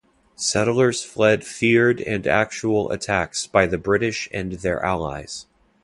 Settlers 0.35 1.03
fled 1.03 1.45
feared 1.45 2.01
and 2.01 2.25
actual 2.25 2.89
attacks 2.91 3.45
by 3.45 3.67
the 3.67 3.77
British 3.77 4.27
and 4.33 4.53
their 4.53 4.83
allies. 4.83 5.45